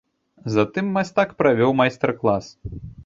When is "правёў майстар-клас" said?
1.41-2.45